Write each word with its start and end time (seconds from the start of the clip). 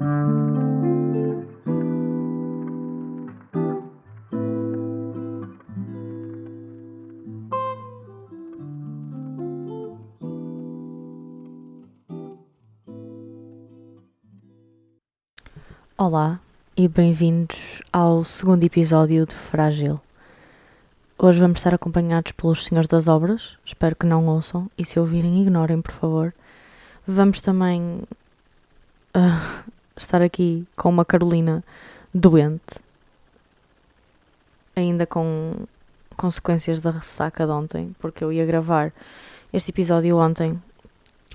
Olá 0.00 0.08
e 16.74 16.88
bem-vindos 16.88 17.82
ao 17.92 18.24
segundo 18.24 18.64
episódio 18.64 19.26
de 19.26 19.34
Frágil. 19.34 20.00
Hoje 21.18 21.38
vamos 21.38 21.58
estar 21.58 21.74
acompanhados 21.74 22.32
pelos 22.32 22.64
Senhores 22.64 22.88
das 22.88 23.06
Obras, 23.06 23.58
espero 23.66 23.94
que 23.94 24.06
não 24.06 24.26
ouçam 24.28 24.70
e 24.78 24.84
se 24.86 24.98
ouvirem, 24.98 25.42
ignorem, 25.42 25.82
por 25.82 25.92
favor. 25.92 26.34
Vamos 27.06 27.42
também 27.42 28.00
uh, 29.14 29.70
estar 30.00 30.22
aqui 30.22 30.66
com 30.76 30.88
uma 30.88 31.04
Carolina 31.04 31.62
doente, 32.12 32.80
ainda 34.74 35.06
com 35.06 35.54
consequências 36.16 36.80
da 36.80 36.90
ressaca 36.90 37.46
de 37.46 37.52
ontem, 37.52 37.94
porque 37.98 38.22
eu 38.22 38.32
ia 38.32 38.44
gravar 38.44 38.92
este 39.52 39.70
episódio 39.70 40.16
ontem, 40.16 40.60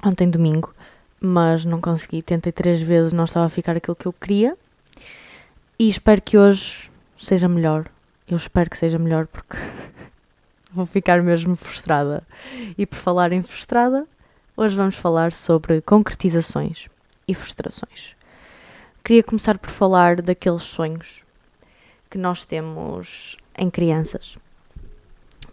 ontem 0.04 0.30
domingo, 0.30 0.74
mas 1.20 1.66
não 1.66 1.82
consegui. 1.82 2.22
Tentei 2.22 2.52
três 2.52 2.82
vezes, 2.82 3.14
não 3.14 3.26
estava 3.26 3.46
a 3.46 3.50
ficar 3.50 3.76
aquilo 3.76 3.96
que 3.96 4.06
eu 4.06 4.14
queria. 4.14 4.58
E 5.78 5.90
espero 5.90 6.22
que 6.22 6.38
hoje 6.38 6.90
seja 7.18 7.48
melhor. 7.48 7.90
Eu 8.28 8.38
espero 8.38 8.70
que 8.70 8.78
seja 8.78 8.98
melhor 8.98 9.28
porque 9.28 9.58
vou 10.72 10.86
ficar 10.86 11.22
mesmo 11.22 11.56
frustrada. 11.56 12.24
E 12.78 12.86
por 12.86 12.98
falar 12.98 13.32
em 13.32 13.42
frustrada, 13.42 14.06
hoje 14.56 14.76
vamos 14.76 14.96
falar 14.96 15.34
sobre 15.34 15.82
concretizações 15.82 16.88
e 17.28 17.34
frustrações. 17.34 18.16
Queria 19.06 19.22
começar 19.22 19.60
por 19.60 19.70
falar 19.70 20.20
daqueles 20.20 20.64
sonhos 20.64 21.22
que 22.10 22.18
nós 22.18 22.44
temos 22.44 23.38
em 23.56 23.70
crianças. 23.70 24.36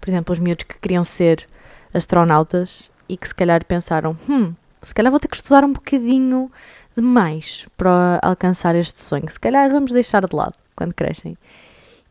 Por 0.01 0.09
exemplo, 0.09 0.33
os 0.33 0.39
miúdos 0.39 0.65
que 0.65 0.79
queriam 0.79 1.05
ser 1.05 1.47
astronautas 1.93 2.91
e 3.07 3.15
que 3.15 3.29
se 3.29 3.35
calhar 3.35 3.63
pensaram: 3.67 4.17
hum, 4.27 4.55
se 4.83 4.95
calhar 4.95 5.11
vou 5.11 5.21
ter 5.21 5.29
que 5.29 5.37
estudar 5.37 5.65
um 5.65 5.73
bocadinho 5.75 6.51
demais 6.97 7.67
para 7.77 8.19
alcançar 8.23 8.75
este 8.75 9.03
sonho. 9.03 9.31
Se 9.31 9.39
calhar 9.39 9.71
vamos 9.71 9.93
deixar 9.93 10.27
de 10.27 10.35
lado 10.35 10.55
quando 10.75 10.95
crescem. 10.95 11.37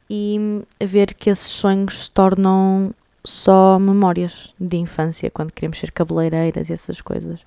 E 0.08 0.64
ver 0.80 1.16
que 1.16 1.32
esses 1.32 1.48
sonhos 1.48 2.04
se 2.04 2.12
tornam 2.12 2.94
só 3.24 3.80
memórias 3.80 4.54
de 4.60 4.78
infância, 4.78 5.32
quando 5.32 5.52
queremos 5.52 5.80
ser 5.80 5.92
cabeleireiras 5.92 6.70
e 6.70 6.74
essas 6.74 7.02
coisas. 7.02 7.40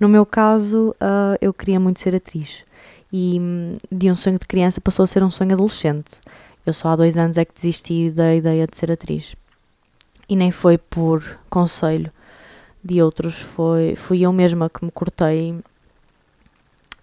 No 0.00 0.08
meu 0.08 0.26
caso, 0.26 0.96
uh, 1.00 1.38
eu 1.40 1.54
queria 1.54 1.78
muito 1.78 2.00
ser 2.00 2.12
atriz. 2.12 2.65
E 3.12 3.40
de 3.90 4.10
um 4.10 4.16
sonho 4.16 4.38
de 4.38 4.46
criança 4.46 4.80
passou 4.80 5.04
a 5.04 5.06
ser 5.06 5.22
um 5.22 5.30
sonho 5.30 5.52
adolescente. 5.52 6.10
Eu 6.64 6.72
só 6.72 6.88
há 6.88 6.96
dois 6.96 7.16
anos 7.16 7.38
é 7.38 7.44
que 7.44 7.54
desisti 7.54 8.10
da 8.10 8.34
ideia 8.34 8.66
de 8.66 8.76
ser 8.76 8.90
atriz. 8.90 9.36
E 10.28 10.34
nem 10.34 10.50
foi 10.50 10.76
por 10.76 11.38
conselho 11.48 12.10
de 12.82 13.02
outros, 13.02 13.36
foi, 13.36 13.96
fui 13.96 14.22
eu 14.22 14.32
mesma 14.32 14.70
que 14.70 14.84
me 14.84 14.90
cortei 14.90 15.58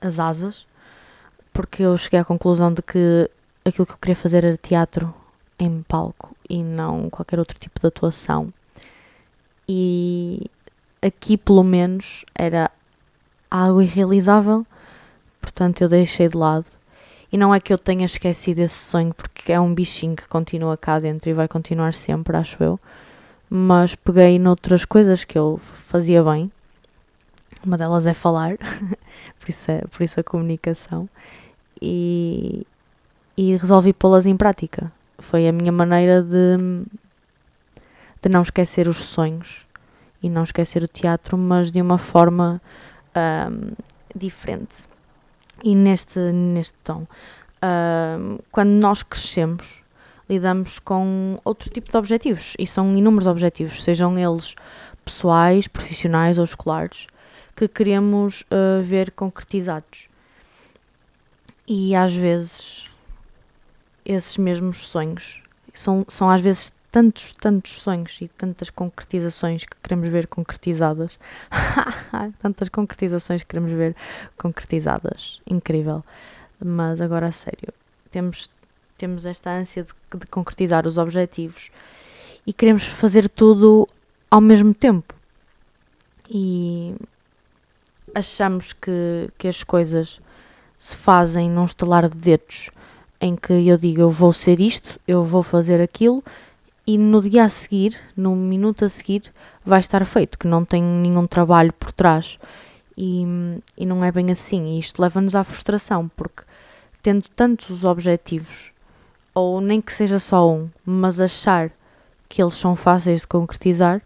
as 0.01 0.19
asas, 0.19 0.65
porque 1.53 1.83
eu 1.83 1.95
cheguei 1.97 2.19
à 2.19 2.25
conclusão 2.25 2.73
de 2.73 2.81
que 2.81 3.29
aquilo 3.65 3.85
que 3.85 3.93
eu 3.93 3.97
queria 3.97 4.15
fazer 4.15 4.43
era 4.43 4.57
teatro 4.57 5.13
em 5.57 5.81
palco 5.83 6.35
e 6.49 6.61
não 6.61 7.09
qualquer 7.09 7.39
outro 7.39 7.57
tipo 7.57 7.79
de 7.79 7.87
atuação. 7.87 8.53
E 9.67 10.49
aqui, 11.01 11.37
pelo 11.37 11.63
menos, 11.63 12.25
era 12.35 12.69
algo 13.49 13.81
irrealizável, 13.81 14.65
portanto, 15.43 15.81
eu 15.81 15.89
deixei 15.89 16.29
de 16.29 16.37
lado. 16.37 16.65
E 17.31 17.37
não 17.37 17.53
é 17.53 17.59
que 17.59 17.73
eu 17.73 17.77
tenha 17.77 18.05
esquecido 18.05 18.59
esse 18.59 18.75
sonho, 18.75 19.13
porque 19.13 19.51
é 19.51 19.59
um 19.59 19.73
bichinho 19.73 20.15
que 20.15 20.27
continua 20.27 20.77
cá 20.77 20.99
dentro 20.99 21.29
e 21.29 21.33
vai 21.33 21.47
continuar 21.47 21.93
sempre, 21.93 22.37
acho 22.37 22.63
eu. 22.63 22.79
Mas 23.49 23.95
peguei 23.95 24.39
noutras 24.39 24.85
coisas 24.85 25.23
que 25.23 25.37
eu 25.37 25.59
fazia 25.61 26.23
bem. 26.23 26.51
Uma 27.65 27.77
delas 27.77 28.05
é 28.05 28.13
falar, 28.13 28.57
por 29.39 29.49
isso, 29.49 29.69
é, 29.69 29.81
por 29.91 30.03
isso 30.03 30.19
a 30.19 30.23
comunicação. 30.23 31.09
E, 31.81 32.65
e 33.35 33.57
resolvi 33.57 33.93
pô-las 33.93 34.25
em 34.25 34.37
prática. 34.37 34.91
Foi 35.19 35.47
a 35.47 35.51
minha 35.51 35.71
maneira 35.71 36.21
de, 36.21 36.85
de 38.21 38.29
não 38.29 38.41
esquecer 38.41 38.87
os 38.87 38.97
sonhos 38.97 39.65
e 40.21 40.29
não 40.29 40.43
esquecer 40.43 40.83
o 40.83 40.87
teatro, 40.87 41.37
mas 41.37 41.71
de 41.71 41.81
uma 41.81 41.97
forma 41.97 42.61
um, 43.15 43.73
diferente. 44.15 44.92
E 45.63 45.73
neste, 45.75 46.19
neste 46.19 46.77
tom, 46.83 47.07
um, 47.63 48.37
quando 48.51 48.69
nós 48.71 49.01
crescemos, 49.01 49.65
lidamos 50.29 50.77
com 50.79 51.37
outro 51.45 51.69
tipo 51.69 51.89
de 51.89 51.97
objetivos 51.97 52.53
e 52.59 52.67
são 52.67 52.95
inúmeros 52.95 53.27
objetivos, 53.27 53.81
sejam 53.81 54.19
eles 54.19 54.55
pessoais, 55.05 55.67
profissionais 55.67 56.37
ou 56.37 56.43
escolares 56.43 57.07
que 57.55 57.67
queremos 57.67 58.41
uh, 58.41 58.81
ver 58.81 59.11
concretizados. 59.11 60.07
E 61.67 61.95
às 61.95 62.13
vezes 62.13 62.89
esses 64.05 64.37
mesmos 64.37 64.85
sonhos 64.87 65.41
são, 65.73 66.05
são 66.09 66.29
às 66.29 66.41
vezes 66.41 66.73
tantos, 66.93 67.33
tantos 67.41 67.81
sonhos 67.81 68.21
e 68.21 68.27
tantas 68.27 68.69
concretizações 68.69 69.65
que 69.65 69.75
queremos 69.81 70.07
ver 70.09 70.27
concretizadas. 70.27 71.17
tantas 72.39 72.69
concretizações 72.69 73.41
que 73.41 73.47
queremos 73.47 73.71
ver 73.71 73.95
concretizadas. 74.37 75.41
Incrível. 75.49 76.03
Mas 76.63 77.01
agora 77.01 77.25
a 77.27 77.31
sério, 77.31 77.73
temos, 78.11 78.47
temos 78.95 79.25
esta 79.25 79.49
ânsia 79.49 79.83
de, 79.83 80.19
de 80.19 80.27
concretizar 80.27 80.85
os 80.85 80.99
objetivos 80.99 81.71
e 82.45 82.53
queremos 82.53 82.83
fazer 82.83 83.27
tudo 83.27 83.87
ao 84.29 84.39
mesmo 84.39 84.71
tempo. 84.71 85.15
E 86.29 86.93
achamos 88.13 88.71
que, 88.71 89.31
que 89.39 89.47
as 89.47 89.63
coisas 89.63 90.19
se 90.77 90.95
fazem 90.95 91.49
num 91.49 91.65
estalar 91.65 92.07
de 92.07 92.17
dedos, 92.17 92.69
em 93.19 93.35
que 93.35 93.51
eu 93.51 93.77
digo 93.77 94.01
eu 94.01 94.11
vou 94.11 94.31
ser 94.31 94.61
isto, 94.61 94.99
eu 95.07 95.23
vou 95.23 95.41
fazer 95.41 95.81
aquilo, 95.81 96.23
e 96.85 96.97
no 96.97 97.21
dia 97.21 97.45
a 97.45 97.49
seguir, 97.49 97.97
no 98.15 98.35
minuto 98.35 98.83
a 98.83 98.89
seguir, 98.89 99.31
vai 99.65 99.79
estar 99.79 100.05
feito, 100.05 100.37
que 100.37 100.47
não 100.47 100.65
tem 100.65 100.83
nenhum 100.83 101.25
trabalho 101.25 101.71
por 101.71 101.91
trás. 101.93 102.37
E, 102.97 103.23
e 103.77 103.85
não 103.85 104.03
é 104.03 104.11
bem 104.11 104.31
assim, 104.31 104.75
e 104.75 104.79
isto 104.79 105.01
leva-nos 105.01 105.33
à 105.33 105.43
frustração, 105.43 106.09
porque 106.15 106.43
tendo 107.01 107.23
tantos 107.29 107.83
objetivos, 107.83 108.71
ou 109.33 109.59
nem 109.61 109.81
que 109.81 109.93
seja 109.93 110.19
só 110.19 110.47
um, 110.47 110.69
mas 110.85 111.19
achar 111.19 111.71
que 112.29 112.41
eles 112.41 112.53
são 112.53 112.75
fáceis 112.75 113.21
de 113.21 113.27
concretizar, 113.27 114.01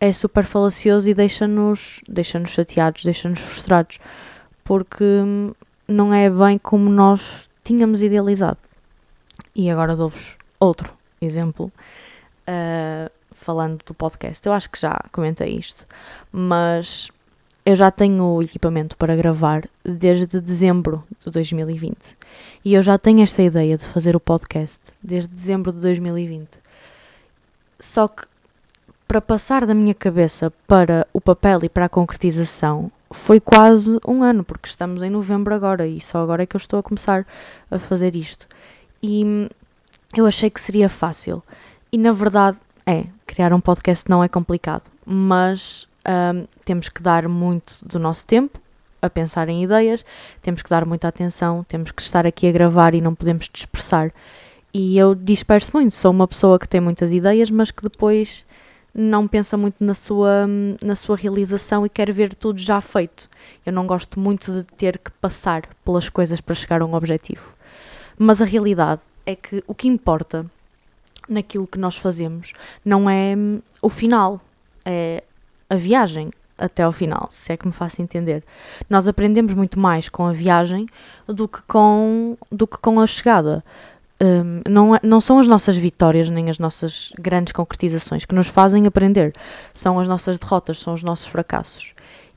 é 0.00 0.12
super 0.12 0.44
falacioso 0.44 1.08
e 1.08 1.14
deixa-nos 1.14 2.00
deixa 2.08 2.44
chateados, 2.46 3.04
deixa-nos 3.04 3.40
frustrados, 3.40 3.98
porque 4.64 5.04
não 5.86 6.12
é 6.12 6.28
bem 6.28 6.58
como 6.58 6.90
nós 6.90 7.48
tínhamos 7.62 8.02
idealizado. 8.02 8.58
E 9.54 9.70
agora 9.70 9.94
dou-vos 9.94 10.36
outro 10.58 10.97
exemplo, 11.20 11.72
uh, 12.48 13.10
falando 13.32 13.82
do 13.84 13.94
podcast. 13.94 14.46
Eu 14.46 14.52
acho 14.52 14.70
que 14.70 14.80
já 14.80 14.98
comentei 15.12 15.56
isto, 15.56 15.86
mas 16.32 17.10
eu 17.64 17.76
já 17.76 17.90
tenho 17.90 18.24
o 18.24 18.42
equipamento 18.42 18.96
para 18.96 19.14
gravar 19.14 19.68
desde 19.84 20.40
dezembro 20.40 21.04
de 21.22 21.30
2020. 21.30 22.16
E 22.64 22.74
eu 22.74 22.82
já 22.82 22.98
tenho 22.98 23.22
esta 23.22 23.42
ideia 23.42 23.76
de 23.76 23.84
fazer 23.84 24.16
o 24.16 24.20
podcast 24.20 24.80
desde 25.02 25.34
dezembro 25.34 25.72
de 25.72 25.78
2020. 25.80 26.48
Só 27.78 28.08
que 28.08 28.24
para 29.06 29.20
passar 29.20 29.64
da 29.66 29.74
minha 29.74 29.94
cabeça 29.94 30.52
para 30.66 31.06
o 31.12 31.20
papel 31.20 31.60
e 31.62 31.68
para 31.68 31.86
a 31.86 31.88
concretização 31.88 32.90
foi 33.10 33.40
quase 33.40 33.98
um 34.06 34.22
ano, 34.22 34.44
porque 34.44 34.68
estamos 34.68 35.02
em 35.02 35.08
novembro 35.08 35.54
agora 35.54 35.86
e 35.86 36.00
só 36.00 36.22
agora 36.22 36.42
é 36.42 36.46
que 36.46 36.56
eu 36.56 36.58
estou 36.58 36.78
a 36.78 36.82
começar 36.82 37.26
a 37.70 37.78
fazer 37.78 38.14
isto. 38.14 38.46
E 39.02 39.48
eu 40.16 40.26
achei 40.26 40.50
que 40.50 40.60
seria 40.60 40.88
fácil. 40.88 41.42
E 41.92 41.98
na 41.98 42.12
verdade 42.12 42.58
é, 42.86 43.04
criar 43.26 43.52
um 43.52 43.60
podcast 43.60 44.08
não 44.08 44.24
é 44.24 44.28
complicado, 44.28 44.84
mas 45.04 45.86
um, 46.06 46.46
temos 46.64 46.88
que 46.88 47.02
dar 47.02 47.28
muito 47.28 47.74
do 47.82 47.98
nosso 47.98 48.26
tempo 48.26 48.58
a 49.00 49.08
pensar 49.08 49.48
em 49.48 49.62
ideias, 49.62 50.04
temos 50.42 50.62
que 50.62 50.70
dar 50.70 50.84
muita 50.84 51.06
atenção, 51.08 51.64
temos 51.68 51.90
que 51.90 52.02
estar 52.02 52.26
aqui 52.26 52.48
a 52.48 52.52
gravar 52.52 52.94
e 52.94 53.00
não 53.00 53.14
podemos 53.14 53.48
dispersar. 53.52 54.12
E 54.72 54.98
eu 54.98 55.14
disperso 55.14 55.70
muito, 55.74 55.94
sou 55.94 56.10
uma 56.10 56.26
pessoa 56.26 56.58
que 56.58 56.68
tem 56.68 56.80
muitas 56.80 57.12
ideias, 57.12 57.50
mas 57.50 57.70
que 57.70 57.82
depois 57.82 58.44
não 58.94 59.28
pensa 59.28 59.56
muito 59.56 59.76
na 59.84 59.94
sua, 59.94 60.46
na 60.82 60.96
sua 60.96 61.16
realização 61.16 61.86
e 61.86 61.88
quer 61.88 62.10
ver 62.12 62.34
tudo 62.34 62.58
já 62.58 62.80
feito. 62.80 63.28
Eu 63.64 63.72
não 63.72 63.86
gosto 63.86 64.18
muito 64.18 64.50
de 64.52 64.62
ter 64.64 64.98
que 64.98 65.10
passar 65.12 65.62
pelas 65.84 66.08
coisas 66.08 66.40
para 66.40 66.54
chegar 66.54 66.82
a 66.82 66.86
um 66.86 66.94
objetivo. 66.94 67.52
Mas 68.18 68.42
a 68.42 68.44
realidade 68.44 69.00
é 69.28 69.36
que 69.36 69.62
o 69.66 69.74
que 69.74 69.86
importa 69.86 70.46
naquilo 71.28 71.66
que 71.66 71.78
nós 71.78 71.98
fazemos 71.98 72.54
não 72.82 73.10
é 73.10 73.36
hum, 73.36 73.60
o 73.82 73.90
final, 73.90 74.40
é 74.86 75.22
a 75.68 75.74
viagem, 75.74 76.30
até 76.56 76.82
ao 76.82 76.92
final, 76.92 77.28
se 77.30 77.52
é 77.52 77.56
que 77.56 77.66
me 77.66 77.72
faço 77.74 78.00
entender. 78.00 78.42
Nós 78.88 79.06
aprendemos 79.06 79.52
muito 79.52 79.78
mais 79.78 80.08
com 80.08 80.24
a 80.24 80.32
viagem 80.32 80.86
do 81.26 81.46
que 81.46 81.60
com, 81.68 82.38
do 82.50 82.66
que 82.66 82.78
com 82.78 82.98
a 82.98 83.06
chegada. 83.06 83.62
Um, 84.18 84.62
não, 84.66 84.96
é, 84.96 85.00
não 85.02 85.20
são 85.20 85.38
as 85.38 85.46
nossas 85.46 85.76
vitórias 85.76 86.30
nem 86.30 86.48
as 86.48 86.58
nossas 86.58 87.12
grandes 87.20 87.52
concretizações 87.52 88.24
que 88.24 88.34
nos 88.34 88.48
fazem 88.48 88.86
aprender, 88.86 89.32
são 89.74 90.00
as 90.00 90.08
nossas 90.08 90.38
derrotas, 90.38 90.80
são 90.80 90.94
os 90.94 91.02
nossos 91.02 91.26
fracassos. 91.26 91.92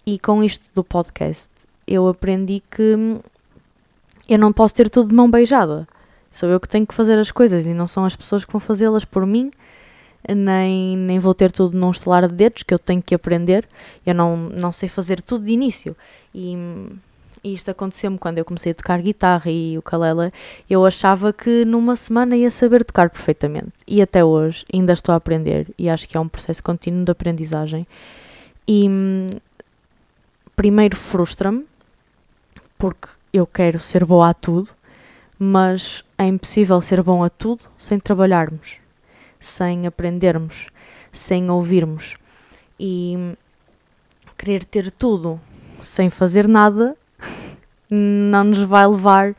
E 0.05 0.19
com 0.19 0.43
isto 0.43 0.65
do 0.75 0.83
podcast, 0.83 1.49
eu 1.87 2.07
aprendi 2.09 2.61
que 2.69 3.17
eu 4.27 4.37
não 4.37 4.51
posso 4.51 4.75
ter 4.75 4.89
tudo 4.89 5.07
de 5.07 5.15
mão 5.15 5.31
beijada. 5.31 5.87
Sou 6.31 6.49
eu 6.49 6.59
que 6.59 6.67
tenho 6.67 6.87
que 6.87 6.93
fazer 6.93 7.17
as 7.19 7.31
coisas 7.31 7.65
e 7.65 7.73
não 7.73 7.87
são 7.87 8.05
as 8.05 8.15
pessoas 8.15 8.45
que 8.45 8.51
vão 8.51 8.59
fazê-las 8.59 9.05
por 9.05 9.25
mim 9.25 9.51
nem, 10.35 10.95
nem 10.97 11.19
vou 11.19 11.33
ter 11.33 11.51
tudo 11.51 11.77
num 11.77 11.91
estelar 11.91 12.27
de 12.27 12.33
dedos, 12.33 12.63
que 12.63 12.73
eu 12.73 12.79
tenho 12.79 13.01
que 13.01 13.15
aprender. 13.15 13.67
Eu 14.05 14.13
não, 14.13 14.37
não 14.37 14.71
sei 14.71 14.87
fazer 14.87 15.21
tudo 15.21 15.45
de 15.45 15.51
início. 15.51 15.95
E, 16.33 16.55
e 17.43 17.53
isto 17.53 17.71
aconteceu-me 17.71 18.17
quando 18.17 18.37
eu 18.37 18.45
comecei 18.45 18.71
a 18.71 18.75
tocar 18.75 19.01
guitarra 19.01 19.49
e 19.49 19.77
o 19.77 19.81
calela. 19.81 20.31
Eu 20.69 20.85
achava 20.85 21.33
que 21.33 21.65
numa 21.65 21.95
semana 21.95 22.35
ia 22.35 22.51
saber 22.51 22.83
tocar 22.83 23.09
perfeitamente. 23.09 23.73
E 23.87 24.01
até 24.01 24.23
hoje 24.23 24.65
ainda 24.71 24.93
estou 24.93 25.13
a 25.13 25.15
aprender. 25.15 25.67
E 25.77 25.89
acho 25.89 26.07
que 26.07 26.15
é 26.15 26.19
um 26.19 26.27
processo 26.27 26.61
contínuo 26.61 27.03
de 27.03 27.11
aprendizagem. 27.11 27.87
E 28.67 28.87
primeiro 30.55 30.95
frustra-me, 30.95 31.65
porque 32.77 33.07
eu 33.33 33.47
quero 33.47 33.79
ser 33.79 34.05
boa 34.05 34.29
a 34.29 34.33
tudo, 34.33 34.69
mas 35.39 36.03
é 36.23 36.27
impossível 36.27 36.81
ser 36.81 37.01
bom 37.01 37.23
a 37.23 37.29
tudo 37.29 37.63
sem 37.77 37.99
trabalharmos 37.99 38.81
sem 39.41 39.87
aprendermos, 39.87 40.67
sem 41.11 41.49
ouvirmos. 41.49 42.15
E 42.79 43.35
querer 44.37 44.63
ter 44.63 44.91
tudo 44.91 45.41
sem 45.79 46.09
fazer 46.09 46.47
nada 46.47 46.95
não 47.89 48.45
nos 48.45 48.61
vai 48.61 48.87
levar 48.87 49.35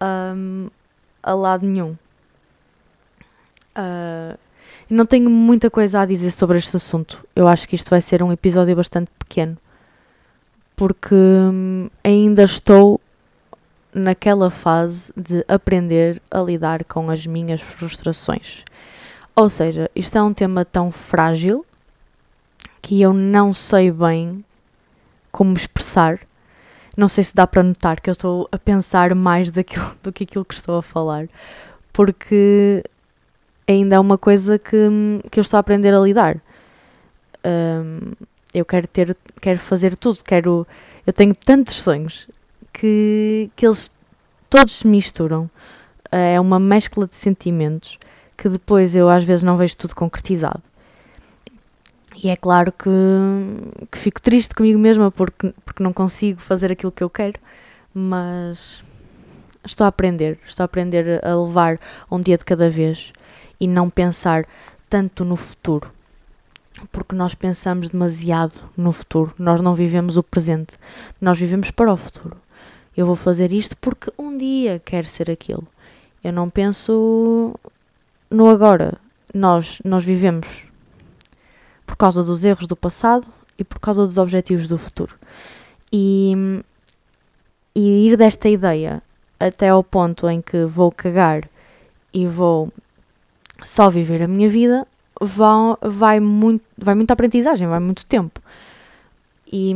um, 0.00 0.68
a 1.22 1.34
lado 1.34 1.66
nenhum. 1.66 1.96
Uh, 3.76 4.38
não 4.88 5.06
tenho 5.06 5.30
muita 5.30 5.70
coisa 5.70 6.00
a 6.00 6.06
dizer 6.06 6.30
sobre 6.30 6.58
este 6.58 6.76
assunto. 6.76 7.26
Eu 7.34 7.48
acho 7.48 7.66
que 7.66 7.74
isto 7.74 7.88
vai 7.88 8.02
ser 8.02 8.22
um 8.22 8.30
episódio 8.30 8.76
bastante 8.76 9.10
pequeno. 9.18 9.56
Porque 10.76 11.14
hum, 11.14 11.88
ainda 12.04 12.44
estou 12.44 13.00
naquela 13.94 14.50
fase 14.50 15.12
de 15.16 15.44
aprender 15.46 16.20
a 16.30 16.40
lidar 16.40 16.84
com 16.84 17.10
as 17.10 17.26
minhas 17.26 17.60
frustrações. 17.60 18.64
Ou 19.34 19.48
seja, 19.48 19.90
isto 19.94 20.16
é 20.16 20.22
um 20.22 20.34
tema 20.34 20.64
tão 20.64 20.90
frágil 20.90 21.64
que 22.80 23.00
eu 23.00 23.12
não 23.12 23.54
sei 23.54 23.90
bem 23.90 24.44
como 25.30 25.56
expressar. 25.56 26.20
Não 26.96 27.08
sei 27.08 27.24
se 27.24 27.34
dá 27.34 27.46
para 27.46 27.62
notar 27.62 28.00
que 28.00 28.10
eu 28.10 28.12
estou 28.12 28.48
a 28.52 28.58
pensar 28.58 29.14
mais 29.14 29.48
daquilo, 29.52 29.96
do 30.02 30.12
que 30.12 30.24
aquilo 30.24 30.44
que 30.44 30.54
estou 30.54 30.76
a 30.78 30.82
falar, 30.82 31.28
porque 31.92 32.84
ainda 33.66 33.96
é 33.96 34.00
uma 34.00 34.18
coisa 34.18 34.58
que, 34.58 34.76
que 35.30 35.38
eu 35.38 35.42
estou 35.42 35.56
a 35.56 35.60
aprender 35.60 35.94
a 35.94 36.00
lidar. 36.00 36.36
Um, 37.44 38.12
eu 38.52 38.64
quero 38.64 38.86
ter, 38.86 39.16
quero 39.40 39.58
fazer 39.58 39.96
tudo, 39.96 40.22
quero, 40.22 40.66
eu 41.06 41.12
tenho 41.12 41.34
tantos 41.34 41.82
sonhos 41.82 42.28
que, 42.72 43.50
que 43.54 43.66
eles 43.66 43.90
todos 44.48 44.78
se 44.78 44.86
misturam. 44.86 45.50
É 46.10 46.38
uma 46.38 46.60
mescla 46.60 47.06
de 47.06 47.16
sentimentos 47.16 47.98
que 48.36 48.48
depois 48.48 48.94
eu 48.94 49.08
às 49.08 49.24
vezes 49.24 49.44
não 49.44 49.56
vejo 49.56 49.76
tudo 49.76 49.94
concretizado. 49.94 50.62
E 52.22 52.28
é 52.28 52.36
claro 52.36 52.70
que, 52.70 52.90
que 53.90 53.98
fico 53.98 54.20
triste 54.20 54.54
comigo 54.54 54.78
mesma 54.78 55.10
porque, 55.10 55.54
porque 55.64 55.82
não 55.82 55.92
consigo 55.92 56.40
fazer 56.40 56.70
aquilo 56.70 56.92
que 56.92 57.02
eu 57.02 57.08
quero, 57.08 57.38
mas 57.94 58.82
estou 59.64 59.84
a 59.84 59.88
aprender, 59.88 60.38
estou 60.46 60.64
a 60.64 60.66
aprender 60.66 61.24
a 61.24 61.34
levar 61.34 61.78
um 62.10 62.20
dia 62.20 62.36
de 62.36 62.44
cada 62.44 62.68
vez 62.68 63.12
e 63.58 63.66
não 63.66 63.88
pensar 63.88 64.44
tanto 64.90 65.24
no 65.24 65.36
futuro. 65.36 65.90
Porque 66.90 67.14
nós 67.14 67.34
pensamos 67.34 67.90
demasiado 67.90 68.54
no 68.76 68.92
futuro, 68.92 69.32
nós 69.38 69.60
não 69.60 69.74
vivemos 69.74 70.16
o 70.16 70.22
presente, 70.22 70.76
nós 71.20 71.38
vivemos 71.38 71.70
para 71.70 71.92
o 71.92 71.96
futuro. 71.96 72.36
Eu 72.96 73.06
vou 73.06 73.16
fazer 73.16 73.52
isto 73.52 73.76
porque 73.76 74.12
um 74.18 74.36
dia 74.36 74.80
quero 74.84 75.06
ser 75.06 75.30
aquilo. 75.30 75.66
Eu 76.22 76.32
não 76.32 76.50
penso 76.50 77.54
no 78.30 78.48
agora 78.48 78.98
nós, 79.34 79.80
nós 79.84 80.04
vivemos 80.04 80.46
por 81.86 81.96
causa 81.96 82.22
dos 82.22 82.44
erros 82.44 82.66
do 82.66 82.76
passado 82.76 83.26
e 83.58 83.64
por 83.64 83.78
causa 83.78 84.06
dos 84.06 84.18
objetivos 84.18 84.68
do 84.68 84.78
futuro. 84.78 85.14
E, 85.92 86.62
e 87.74 88.06
ir 88.06 88.16
desta 88.16 88.48
ideia 88.48 89.02
até 89.38 89.68
ao 89.68 89.82
ponto 89.82 90.28
em 90.28 90.40
que 90.40 90.64
vou 90.64 90.90
cagar 90.90 91.48
e 92.12 92.26
vou 92.26 92.70
só 93.64 93.90
viver 93.90 94.22
a 94.22 94.28
minha 94.28 94.48
vida 94.48 94.86
vai, 95.20 95.76
vai, 95.80 96.20
muito, 96.20 96.64
vai 96.76 96.94
muita 96.94 97.12
aprendizagem, 97.12 97.66
vai 97.68 97.80
muito 97.80 98.04
tempo. 98.06 98.40
E 99.50 99.74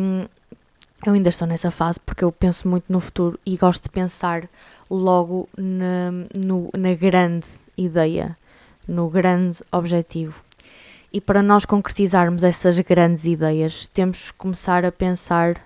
eu 1.05 1.13
ainda 1.13 1.29
estou 1.29 1.47
nessa 1.47 1.71
fase 1.71 2.01
porque 2.01 2.25
eu 2.25 2.33
penso 2.33 2.69
muito 2.69 2.85
no 2.89 3.01
futuro 3.01 3.39
e 3.45 3.57
gosto 3.57 3.85
de 3.85 3.91
pensar 3.91 4.49
logo 4.91 5.49
na, 5.57 6.11
no, 6.35 6.71
na 6.77 6.95
grande 6.95 7.47
ideia 7.77 8.37
no 8.87 9.09
grande 9.09 9.59
objetivo. 9.73 10.41
E 11.13 11.21
para 11.21 11.43
nós 11.43 11.65
concretizarmos 11.65 12.45
essas 12.45 12.79
grandes 12.81 13.25
ideias, 13.25 13.87
temos 13.87 14.31
que 14.31 14.37
começar 14.37 14.85
a 14.85 14.93
pensar 14.93 15.61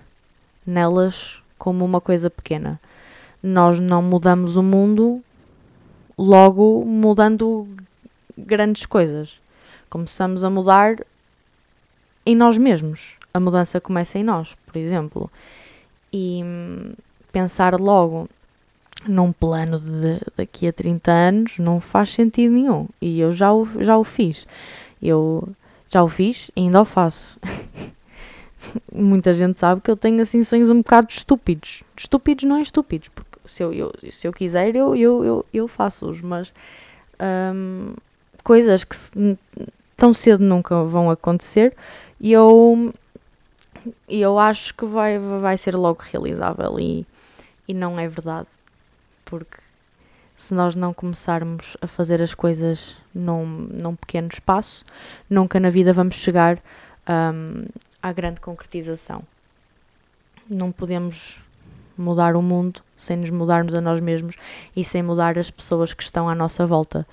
nelas 0.67 1.43
como 1.59 1.85
uma 1.85 2.01
coisa 2.01 2.31
pequena. 2.31 2.81
Nós 3.43 3.79
não 3.79 4.03
mudamos 4.03 4.57
o 4.57 4.63
mundo 4.63 5.23
logo 6.17 6.85
mudando 6.85 7.67
grandes 8.37 8.87
coisas. 8.87 9.33
Começamos 9.89 10.45
a 10.45 10.51
mudar 10.51 10.97
em 12.25 12.37
nós 12.37 12.57
mesmos. 12.57 13.20
A 13.33 13.41
mudança 13.41 13.81
começa 13.81 14.19
em 14.19 14.25
nós, 14.25 14.49
por 14.67 14.77
exemplo. 14.77 15.31
E 16.13 16.43
pensar 17.33 17.79
logo 17.81 18.29
num 19.07 19.33
plano 19.33 19.79
de 19.79 20.21
daqui 20.37 20.69
a 20.69 20.73
30 20.73 21.11
anos 21.11 21.59
não 21.59 21.81
faz 21.81 22.11
sentido 22.11 22.53
nenhum. 22.53 22.89
E 23.01 23.21
eu 23.21 23.33
já 23.33 23.53
o, 23.53 23.67
já 23.83 23.97
o 23.97 24.05
fiz. 24.05 24.47
Eu 25.03 25.49
já 25.89 26.03
o 26.03 26.09
fiz 26.09 26.51
e 26.57 26.61
ainda 26.63 26.83
o 26.83 26.85
faço. 26.85 27.39
Muita 28.93 29.33
gente 29.33 29.59
sabe 29.59 29.81
que 29.81 29.91
eu 29.91 29.97
tenho 29.97 30.21
assim 30.21 30.45
sonhos 30.45 30.71
um 30.71 30.79
bocado 30.79 31.09
estúpidos. 31.11 31.83
Estúpidos 31.97 32.45
não 32.45 32.57
é 32.57 32.63
estúpidos, 32.63 33.09
porque 33.09 33.39
se 33.47 33.63
eu, 33.63 33.73
eu 33.73 33.93
se 34.13 34.27
eu 34.27 34.33
quiser 34.33 34.77
eu, 34.77 34.95
eu, 34.95 35.25
eu, 35.25 35.47
eu 35.53 35.69
faço-os, 35.69 36.21
mas 36.21 36.53
hum, 37.55 37.95
coisas 38.45 38.85
que 38.85 38.97
se, 38.97 39.39
tão 39.97 40.13
cedo 40.13 40.45
nunca 40.45 40.83
vão 40.85 41.11
acontecer 41.11 41.75
e 42.21 42.33
eu, 42.33 42.93
eu 44.09 44.39
acho 44.39 44.75
que 44.75 44.85
vai, 44.85 45.19
vai 45.19 45.57
ser 45.57 45.75
logo 45.75 46.03
realizável 46.03 46.79
e, 46.79 47.07
e 47.67 47.75
não 47.75 47.99
é 47.99 48.09
verdade 48.09 48.49
porque 49.25 49.59
se 50.37 50.55
nós 50.55 50.75
não 50.75 50.93
começarmos 50.93 51.77
a 51.81 51.87
fazer 51.87 52.21
as 52.23 52.35
coisas 52.35 52.97
num, 53.15 53.47
num 53.47 53.95
pequeno 53.95 54.29
espaço, 54.33 54.85
nunca 55.29 55.61
na 55.61 55.71
vida 55.71 55.93
vamos 55.93 56.17
chegar 56.17 56.59
um, 57.09 57.67
à 58.03 58.11
grande 58.11 58.41
concretização. 58.41 59.23
Não 60.49 60.73
podemos 60.73 61.39
mudar 61.97 62.35
o 62.37 62.43
mundo 62.43 62.83
sem 62.97 63.19
nos 63.19 63.31
mudarmos 63.31 63.75
a 63.75 63.81
nós 63.81 64.01
mesmos 64.01 64.35
e 64.75 64.83
sem 64.83 65.03
mudar 65.03 65.39
as 65.39 65.51
pessoas 65.51 65.93
que 65.93 66.03
estão 66.03 66.29
à 66.29 66.35
nossa 66.35 66.67
volta, 66.67 67.07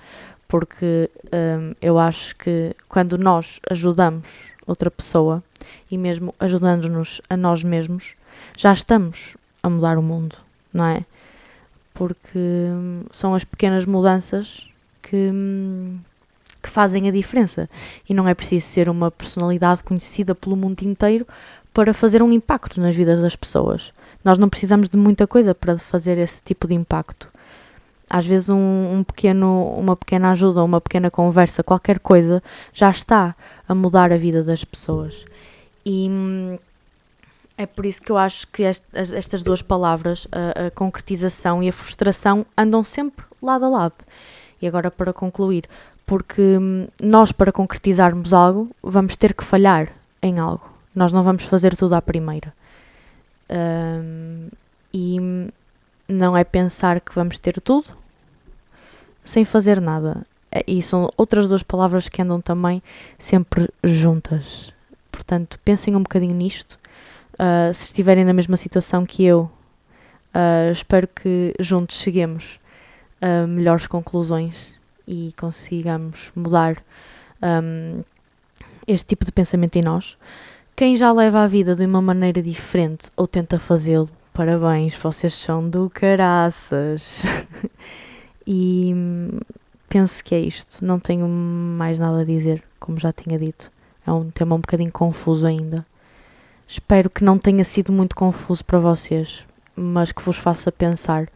porque 0.48 1.10
um, 1.26 1.74
eu 1.82 1.98
acho 1.98 2.34
que 2.36 2.74
quando 2.88 3.18
nós 3.18 3.60
ajudamos 3.70 4.26
outra 4.68 4.90
pessoa 4.90 5.42
e 5.90 5.98
mesmo 5.98 6.34
ajudando-nos 6.38 7.20
a 7.28 7.36
nós 7.36 7.64
mesmos, 7.64 8.14
já 8.56 8.72
estamos 8.72 9.36
a 9.62 9.68
mudar 9.68 9.98
o 9.98 10.02
mundo, 10.02 10.36
não 10.72 10.84
é? 10.84 11.04
porque 11.98 12.38
hum, 12.38 13.02
são 13.10 13.34
as 13.34 13.42
pequenas 13.42 13.84
mudanças 13.84 14.64
que, 15.02 15.16
hum, 15.16 15.98
que 16.62 16.70
fazem 16.70 17.08
a 17.08 17.10
diferença. 17.10 17.68
E 18.08 18.14
não 18.14 18.28
é 18.28 18.34
preciso 18.34 18.68
ser 18.68 18.88
uma 18.88 19.10
personalidade 19.10 19.82
conhecida 19.82 20.32
pelo 20.32 20.54
mundo 20.54 20.82
inteiro 20.82 21.26
para 21.74 21.92
fazer 21.92 22.22
um 22.22 22.30
impacto 22.30 22.80
nas 22.80 22.94
vidas 22.94 23.18
das 23.18 23.34
pessoas. 23.34 23.92
Nós 24.24 24.38
não 24.38 24.48
precisamos 24.48 24.88
de 24.88 24.96
muita 24.96 25.26
coisa 25.26 25.56
para 25.56 25.76
fazer 25.76 26.18
esse 26.18 26.40
tipo 26.40 26.68
de 26.68 26.74
impacto. 26.74 27.28
Às 28.08 28.26
vezes 28.26 28.48
um, 28.48 28.98
um 28.98 29.04
pequeno, 29.04 29.74
uma 29.76 29.96
pequena 29.96 30.30
ajuda, 30.32 30.62
uma 30.64 30.80
pequena 30.80 31.10
conversa, 31.10 31.62
qualquer 31.62 31.98
coisa, 31.98 32.42
já 32.72 32.90
está 32.90 33.34
a 33.68 33.74
mudar 33.74 34.12
a 34.12 34.16
vida 34.16 34.42
das 34.42 34.64
pessoas. 34.64 35.24
E 35.84 36.08
hum, 36.10 36.58
é 37.56 37.66
por 37.66 37.84
isso 37.84 38.00
que 38.00 38.12
eu 38.12 38.16
acho 38.16 38.46
que 38.46 38.62
estas 38.62 39.42
duas 39.42 39.60
palavras, 39.60 40.28
a, 40.30 40.66
a, 40.66 40.70
concretização 40.70 41.62
e 41.62 41.68
a 41.68 41.72
frustração, 41.72 42.46
andam 42.56 42.84
sempre 42.84 43.24
lado 43.42 43.64
a 43.64 43.68
lado. 43.68 43.94
E 44.62 44.66
agora 44.66 44.90
para 44.90 45.12
concluir, 45.12 45.64
porque 46.06 46.56
hum, 46.58 46.86
nós 47.02 47.32
para 47.32 47.52
concretizarmos 47.52 48.32
algo 48.32 48.70
vamos 48.82 49.16
ter 49.16 49.34
que 49.34 49.44
falhar 49.44 49.88
em 50.22 50.38
algo. 50.38 50.68
Nós 50.94 51.12
não 51.12 51.22
vamos 51.22 51.44
fazer 51.44 51.76
tudo 51.76 51.94
à 51.94 52.02
primeira. 52.02 52.52
Um, 53.50 54.48
e 54.92 55.50
não 56.08 56.36
é 56.36 56.42
pensar 56.42 57.00
que 57.00 57.14
vamos 57.14 57.38
ter 57.38 57.60
tudo 57.60 57.86
sem 59.24 59.44
fazer 59.44 59.80
nada. 59.80 60.26
É, 60.50 60.64
e 60.66 60.82
são 60.82 61.10
outras 61.16 61.46
duas 61.46 61.62
palavras 61.62 62.08
que 62.08 62.22
andam 62.22 62.40
também 62.40 62.82
sempre 63.18 63.68
juntas. 63.84 64.72
Portanto, 65.12 65.60
pensem 65.64 65.94
um 65.94 66.02
bocadinho 66.02 66.34
nisto. 66.34 66.78
Uh, 67.34 67.72
se 67.74 67.84
estiverem 67.84 68.24
na 68.24 68.32
mesma 68.32 68.56
situação 68.56 69.04
que 69.04 69.24
eu, 69.24 69.50
uh, 70.34 70.72
espero 70.72 71.06
que 71.06 71.54
juntos 71.60 71.98
cheguemos 71.98 72.58
a 73.20 73.46
melhores 73.46 73.86
conclusões 73.86 74.72
e 75.06 75.34
consigamos 75.36 76.30
mudar 76.34 76.82
um, 77.42 78.02
este 78.86 79.08
tipo 79.08 79.24
de 79.24 79.32
pensamento 79.32 79.76
em 79.76 79.82
nós. 79.82 80.16
Quem 80.74 80.96
já 80.96 81.12
leva 81.12 81.42
a 81.42 81.48
vida 81.48 81.74
de 81.74 81.84
uma 81.84 82.00
maneira 82.00 82.42
diferente 82.42 83.08
ou 83.16 83.26
tenta 83.26 83.58
fazê-lo, 83.58 84.08
parabéns, 84.38 84.94
vocês 84.94 85.34
são 85.34 85.68
do 85.68 85.90
caraças. 85.90 87.24
e 88.46 88.94
penso 89.88 90.22
que 90.22 90.32
é 90.32 90.38
isto. 90.38 90.84
Não 90.84 91.00
tenho 91.00 91.26
mais 91.26 91.98
nada 91.98 92.20
a 92.20 92.24
dizer, 92.24 92.62
como 92.78 93.00
já 93.00 93.12
tinha 93.12 93.36
dito. 93.36 93.68
É 94.06 94.12
um 94.12 94.30
tema 94.30 94.54
um 94.54 94.60
bocadinho 94.60 94.92
confuso 94.92 95.44
ainda. 95.44 95.84
Espero 96.68 97.10
que 97.10 97.24
não 97.24 97.36
tenha 97.36 97.64
sido 97.64 97.90
muito 97.90 98.14
confuso 98.14 98.64
para 98.64 98.78
vocês, 98.78 99.44
mas 99.74 100.12
que 100.12 100.22
vos 100.22 100.36
faça 100.36 100.70
pensar, 100.70 101.26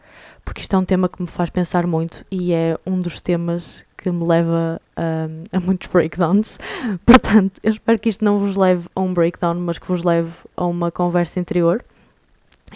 porque 0.45 0.61
isto 0.61 0.73
é 0.73 0.79
um 0.79 0.85
tema 0.85 1.09
que 1.09 1.21
me 1.21 1.27
faz 1.27 1.49
pensar 1.49 1.85
muito 1.85 2.25
e 2.31 2.53
é 2.53 2.79
um 2.85 3.01
dos 3.01 3.19
temas 3.19 3.83
que 3.97 4.09
me 4.09 4.25
leva 4.25 4.79
a, 4.95 5.57
a 5.57 5.59
muitos 5.59 5.89
breakdowns. 5.91 6.57
Portanto, 7.05 7.59
eu 7.61 7.71
espero 7.71 7.99
que 7.99 8.07
isto 8.07 8.23
não 8.23 8.39
vos 8.39 8.55
leve 8.55 8.87
a 8.95 9.01
um 9.01 9.13
breakdown, 9.13 9.55
mas 9.55 9.77
que 9.77 9.87
vos 9.89 10.05
leve 10.05 10.31
a 10.55 10.65
uma 10.65 10.89
conversa 10.89 11.37
interior 11.37 11.83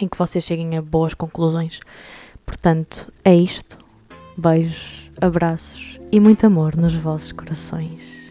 em 0.00 0.08
que 0.08 0.18
vocês 0.18 0.44
cheguem 0.44 0.76
a 0.76 0.82
boas 0.82 1.14
conclusões. 1.14 1.80
Portanto, 2.44 3.12
é 3.24 3.34
isto. 3.34 3.78
Beijos, 4.36 5.10
abraços 5.20 5.98
e 6.12 6.20
muito 6.20 6.46
amor 6.46 6.76
nos 6.76 6.94
vossos 6.94 7.32
corações. 7.32 8.27